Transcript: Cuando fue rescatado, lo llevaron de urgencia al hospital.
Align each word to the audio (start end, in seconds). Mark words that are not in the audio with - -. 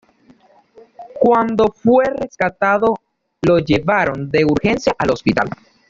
Cuando 1.19 1.67
fue 1.71 2.05
rescatado, 2.05 2.95
lo 3.43 3.59
llevaron 3.59 4.31
de 4.31 4.43
urgencia 4.43 4.95
al 4.97 5.11
hospital. 5.11 5.47